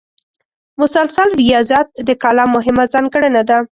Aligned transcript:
مسلسل 0.81 1.29
ریاضت 1.41 1.87
د 2.07 2.09
کالم 2.23 2.49
مهمه 2.57 2.83
ځانګړنه 2.93 3.41
ده. 3.49 3.57